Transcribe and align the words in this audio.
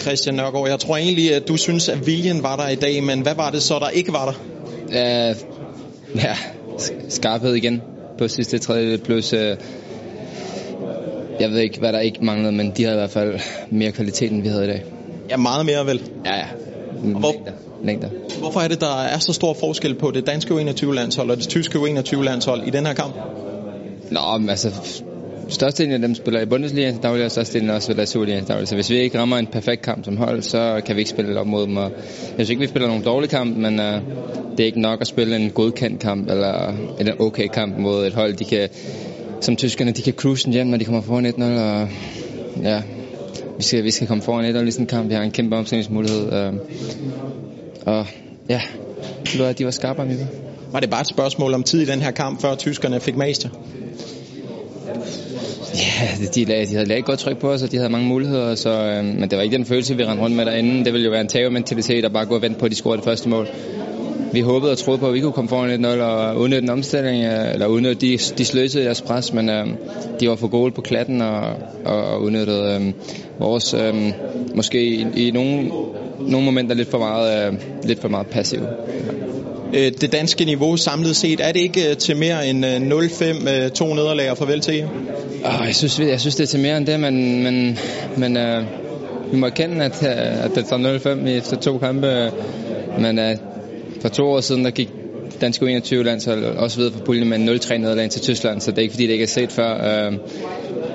Christian 0.00 0.34
Nørgaard, 0.34 0.68
jeg 0.68 0.80
tror 0.80 0.96
egentlig, 0.96 1.34
at 1.34 1.48
du 1.48 1.56
synes, 1.56 1.88
at 1.88 2.06
viljen 2.06 2.42
var 2.42 2.56
der 2.56 2.68
i 2.68 2.74
dag, 2.74 3.02
men 3.02 3.20
hvad 3.20 3.34
var 3.34 3.50
det 3.50 3.62
så, 3.62 3.78
der 3.78 3.88
ikke 3.88 4.12
var 4.12 4.24
der? 4.24 4.34
Uh, 4.88 5.36
ja, 6.16 6.36
skarphed 7.08 7.54
igen 7.54 7.82
på 8.18 8.28
sidste 8.28 8.58
tredje, 8.58 8.98
plus 8.98 9.32
uh, 9.32 9.38
jeg 11.40 11.50
ved 11.50 11.58
ikke, 11.58 11.78
hvad 11.78 11.92
der 11.92 11.98
ikke 11.98 12.24
manglede, 12.24 12.52
men 12.52 12.72
de 12.76 12.82
havde 12.82 12.96
i 12.96 13.00
hvert 13.00 13.10
fald 13.10 13.40
mere 13.70 13.92
kvalitet, 13.92 14.32
end 14.32 14.42
vi 14.42 14.48
havde 14.48 14.64
i 14.64 14.68
dag. 14.68 14.84
Ja, 15.30 15.36
meget 15.36 15.66
mere 15.66 15.86
vel. 15.86 16.02
Ja, 16.24 16.36
ja. 16.36 16.46
Hvor, 17.02 17.32
Længder. 17.32 17.52
Længder. 17.84 18.08
hvorfor 18.38 18.60
er 18.60 18.68
det, 18.68 18.80
der 18.80 19.02
er 19.02 19.18
så 19.18 19.32
stor 19.32 19.54
forskel 19.54 19.94
på 19.94 20.10
det 20.10 20.26
danske 20.26 20.54
U21-landshold 20.54 21.30
og 21.30 21.36
det 21.36 21.48
tyske 21.48 21.78
U21-landshold 21.78 22.66
i 22.66 22.70
den 22.70 22.86
her 22.86 22.94
kamp? 22.94 23.14
Nå, 24.10 24.38
men 24.38 24.50
altså, 24.50 24.70
størstedelen 25.48 25.94
af 25.94 26.00
dem 26.00 26.14
spiller 26.14 26.40
i 26.40 26.46
Bundesliga, 26.46 26.94
der 27.02 27.12
vil 27.12 27.20
jeg 27.20 27.30
størstedelen 27.30 27.70
også 27.70 27.94
ved 27.94 28.02
i 28.02 28.06
Superliga. 28.06 28.40
Der 28.40 28.64
så 28.64 28.74
hvis 28.74 28.90
vi 28.90 28.96
ikke 28.96 29.18
rammer 29.18 29.36
en 29.36 29.46
perfekt 29.46 29.82
kamp 29.82 30.04
som 30.04 30.16
hold, 30.16 30.42
så 30.42 30.80
kan 30.86 30.96
vi 30.96 31.00
ikke 31.00 31.10
spille 31.10 31.40
op 31.40 31.46
mod 31.46 31.66
dem. 31.66 31.76
Og 31.76 31.92
jeg 31.92 32.34
synes 32.34 32.50
ikke, 32.50 32.60
vi 32.60 32.66
spiller 32.66 32.88
nogen 32.88 33.02
dårlig 33.04 33.30
kamp, 33.30 33.56
men 33.56 33.78
uh, 33.78 33.86
det 34.56 34.60
er 34.60 34.64
ikke 34.64 34.80
nok 34.80 35.00
at 35.00 35.06
spille 35.06 35.36
en 35.36 35.50
godkendt 35.50 36.00
kamp, 36.00 36.30
eller 36.30 36.74
en 37.00 37.20
okay 37.20 37.48
kamp 37.48 37.78
mod 37.78 38.06
et 38.06 38.14
hold, 38.14 38.34
de 38.34 38.44
kan, 38.44 38.68
som 39.40 39.56
tyskerne, 39.56 39.90
de 39.90 40.02
kan 40.02 40.12
cruise 40.12 40.50
hjem, 40.50 40.66
når 40.66 40.78
de 40.78 40.84
kommer 40.84 41.02
foran 41.02 41.26
1-0, 41.26 41.42
og 41.42 41.88
ja, 42.62 42.82
vi 43.56 43.62
skal, 43.62 43.84
vi 43.84 43.90
skal 43.90 44.06
komme 44.06 44.22
foran 44.22 44.56
1-0 44.56 44.66
i 44.66 44.70
sådan 44.70 44.82
en 44.82 44.86
kamp. 44.86 45.08
Vi 45.08 45.14
har 45.14 45.22
en 45.22 45.30
kæmpe 45.30 45.56
omstillingsmulighed. 45.56 46.48
Uh, 46.48 46.54
og 47.86 48.06
ja, 48.48 48.60
det 49.24 49.40
var, 49.40 49.46
at 49.46 49.58
de 49.58 49.64
var 49.64 49.70
skarpere, 49.70 50.06
end 50.06 50.14
vi 50.14 50.20
var. 50.20 50.26
Var 50.72 50.80
det 50.80 50.90
bare 50.90 51.00
et 51.00 51.06
spørgsmål 51.06 51.54
om 51.54 51.62
tid 51.62 51.80
i 51.80 51.84
den 51.84 52.00
her 52.00 52.10
kamp, 52.10 52.40
før 52.40 52.54
tyskerne 52.54 53.00
fik 53.00 53.16
master? 53.16 53.48
Ja, 55.74 56.26
de, 56.34 56.44
lag, 56.44 56.66
de 56.68 56.74
havde 56.74 56.88
lagt 56.88 57.04
godt 57.04 57.18
tryk 57.18 57.38
på 57.38 57.50
os, 57.50 57.62
og 57.62 57.72
de 57.72 57.76
havde 57.76 57.90
mange 57.90 58.08
muligheder, 58.08 58.54
så, 58.54 58.70
øh, 58.70 59.04
men 59.04 59.30
det 59.30 59.36
var 59.36 59.42
ikke 59.42 59.56
den 59.56 59.64
følelse, 59.64 59.96
vi 59.96 60.04
rendte 60.04 60.24
rundt 60.24 60.36
med 60.36 60.46
derinde. 60.46 60.84
Det 60.84 60.92
ville 60.92 61.04
jo 61.04 61.10
være 61.10 61.20
en 61.20 61.28
tagementalitet 61.28 62.04
at 62.04 62.12
bare 62.12 62.26
gå 62.26 62.34
og 62.34 62.42
vente 62.42 62.58
på, 62.58 62.64
at 62.64 62.70
de 62.70 62.76
scorede 62.76 62.96
det 62.96 63.04
første 63.04 63.28
mål. 63.28 63.48
Vi 64.32 64.40
håbede 64.40 64.72
og 64.72 64.78
troede 64.78 64.98
på, 64.98 65.08
at 65.08 65.14
vi 65.14 65.20
kunne 65.20 65.32
komme 65.32 65.48
foran 65.48 65.84
1-0 65.84 65.88
og 65.88 66.36
udnytte 66.36 66.62
en 66.62 66.70
omstilling, 66.70 67.24
øh, 67.24 67.52
eller 67.52 67.66
udnytte 67.66 68.06
de, 68.06 68.18
de 68.38 68.44
sløsede 68.44 68.84
deres 68.84 69.02
pres, 69.02 69.32
men 69.32 69.50
øh, 69.50 69.66
de 70.20 70.28
var 70.28 70.36
for 70.36 70.48
gode 70.48 70.70
på 70.70 70.80
klatten 70.80 71.20
og, 71.20 71.40
og, 71.84 72.04
og 72.04 72.22
udnyttede 72.22 72.74
øh, 72.74 72.92
vores, 73.38 73.74
øh, 73.74 74.12
måske 74.54 74.84
i, 74.84 75.06
i 75.16 75.30
nogle, 75.30 75.70
nogle 76.20 76.44
momenter 76.44 76.74
lidt 76.74 76.90
for 76.90 76.98
meget, 76.98 77.52
øh, 77.52 77.58
lidt 77.84 78.00
for 78.00 78.08
meget 78.08 78.26
passiv. 78.26 78.60
Øh, 79.74 79.92
det 80.00 80.12
danske 80.12 80.44
niveau 80.44 80.76
samlet 80.76 81.16
set, 81.16 81.40
er 81.40 81.52
det 81.52 81.60
ikke 81.60 81.90
øh, 81.90 81.96
til 81.96 82.16
mere 82.16 82.48
end 82.48 82.66
øh, 82.66 82.76
0-5, 82.76 83.68
to 83.68 83.94
nederlag 83.94 84.30
og 84.30 84.38
farvel 84.38 84.60
til 84.60 84.74
jer? 84.74 84.88
Oh, 85.44 85.66
jeg, 85.66 85.74
synes, 85.74 86.00
jeg 86.00 86.20
synes, 86.20 86.36
det 86.36 86.42
er 86.42 86.46
til 86.46 86.60
mere 86.60 86.76
end 86.76 86.86
det, 86.86 87.00
men, 87.00 87.42
men, 87.42 87.78
men 88.16 88.36
øh, 88.36 88.64
vi 89.32 89.36
må 89.36 89.46
erkende, 89.46 89.84
at, 89.84 90.02
at 90.02 90.50
det 90.54 90.66
står 90.66 91.16
0-5 91.24 91.28
efter 91.28 91.56
to 91.56 91.78
kampe. 91.78 92.30
Men 92.98 93.18
øh, 93.18 93.36
for 94.00 94.08
to 94.08 94.26
år 94.26 94.40
siden, 94.40 94.64
der 94.64 94.70
gik 94.70 94.88
dansk 95.40 95.62
U21-landshold 95.62 96.44
også 96.44 96.76
videre 96.76 96.92
fra 96.92 97.00
puljen 97.04 97.28
med 97.28 97.38
0-3 97.38 97.76
nederlag 97.76 98.10
til 98.10 98.22
Tyskland, 98.22 98.60
så 98.60 98.70
det 98.70 98.78
er 98.78 98.82
ikke 98.82 98.92
fordi, 98.92 99.06
det 99.06 99.12
ikke 99.12 99.22
er 99.22 99.26
set 99.26 99.52
før. 99.52 100.06
Øh, 100.06 100.12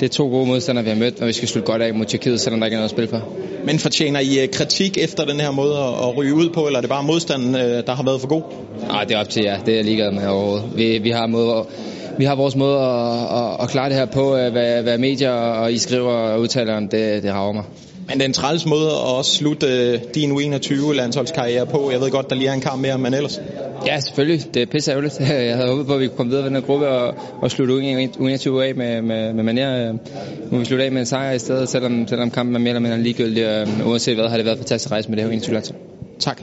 det 0.00 0.06
er 0.06 0.10
to 0.10 0.28
gode 0.28 0.46
modstandere, 0.46 0.84
vi 0.84 0.90
har 0.90 0.96
mødt, 0.96 1.20
og 1.20 1.26
vi 1.26 1.32
skal 1.32 1.48
slutte 1.48 1.72
godt 1.72 1.82
af 1.82 1.94
mod 1.94 2.04
Tjekkiet, 2.06 2.40
selvom 2.40 2.60
der 2.60 2.66
ikke 2.66 2.74
er 2.74 2.78
noget 2.78 2.84
at 2.84 2.90
spille 2.90 3.08
for. 3.08 3.22
Men 3.64 3.78
fortjener 3.78 4.20
I 4.20 4.42
øh, 4.42 4.48
kritik 4.48 4.98
efter 4.98 5.24
den 5.24 5.40
her 5.40 5.50
måde 5.50 5.76
at- 5.78 6.16
ryge 6.16 6.34
ud 6.34 6.48
på, 6.50 6.66
eller 6.66 6.76
er 6.76 6.80
det 6.80 6.90
bare 6.90 7.02
modstanden, 7.02 7.54
øh, 7.54 7.86
der 7.86 7.94
har 7.94 8.02
været 8.02 8.20
for 8.20 8.28
god? 8.28 8.42
Nej, 8.88 9.04
det 9.04 9.14
er 9.16 9.20
op 9.20 9.28
til 9.28 9.42
jer. 9.44 9.58
Det 9.60 9.72
er 9.72 9.76
jeg 9.76 9.84
ligeglad 9.84 10.12
med 10.12 10.26
overhovedet. 10.26 10.64
Vi, 10.76 10.98
vi 10.98 11.10
har 11.10 11.26
måde, 11.26 11.64
vi 12.18 12.24
har 12.24 12.34
vores 12.34 12.56
måde 12.56 12.78
at, 12.78 13.38
at, 13.38 13.56
at 13.62 13.68
klare 13.68 13.88
det 13.88 13.96
her 13.96 14.04
på, 14.06 14.36
øh, 14.36 14.52
hvad, 14.52 14.82
hvad 14.82 14.98
medier 14.98 15.30
og 15.30 15.72
I 15.72 15.78
skriver 15.78 16.12
og 16.12 16.40
udtaler 16.40 16.76
om, 16.76 16.88
det, 16.88 17.22
det 17.22 17.32
rager 17.32 17.52
mig. 17.52 17.64
Men 18.08 18.14
det 18.14 18.22
er 18.22 18.26
en 18.26 18.32
træls 18.32 18.66
måde 18.66 18.86
at 18.86 19.16
også 19.16 19.30
slutte 19.36 19.98
din 19.98 20.32
U21-landsholdskarriere 20.32 21.66
på. 21.66 21.90
Jeg 21.90 22.00
ved 22.00 22.10
godt, 22.10 22.30
der 22.30 22.36
lige 22.36 22.48
er 22.48 22.52
en 22.52 22.60
kamp 22.60 22.82
mere, 22.82 22.98
men 22.98 23.14
ellers. 23.14 23.40
Ja, 23.86 24.00
selvfølgelig. 24.00 24.54
Det 24.54 24.62
er 24.62 24.66
pisse 24.66 24.90
ærgerligt. 24.90 25.20
Jeg 25.48 25.56
havde 25.56 25.68
håbet 25.68 25.86
på, 25.86 25.94
at 25.94 26.00
vi 26.00 26.06
kunne 26.06 26.16
komme 26.16 26.30
videre 26.30 26.42
med 26.42 26.50
den 26.50 26.56
her 26.56 26.66
gruppe 26.66 26.88
og, 26.88 27.14
og 27.40 27.50
slutte 27.50 27.74
U21 27.74 28.60
af 28.60 28.74
med, 28.74 29.02
med, 29.02 29.32
med 29.32 29.44
manier. 29.44 29.92
Nu 29.92 29.98
må 30.50 30.58
vi 30.58 30.64
slutte 30.64 30.84
af 30.84 30.92
med 30.92 31.00
en 31.00 31.06
sejr 31.06 31.32
i 31.32 31.38
stedet, 31.38 31.68
selvom, 31.68 32.08
selvom 32.08 32.30
kampen 32.30 32.54
er 32.56 32.60
mere 32.60 32.68
eller 32.68 32.80
mindre 32.80 32.98
ligegyldig. 32.98 33.42
Øhm, 33.42 33.88
uanset 33.88 34.14
hvad, 34.16 34.28
har 34.28 34.36
det 34.36 34.46
været 34.46 34.58
fantastisk 34.58 34.92
rejse 34.92 35.10
med 35.10 35.18
det 35.18 35.24
her 35.24 35.40
U21-landshold. 35.40 35.80
Tak. 36.18 36.42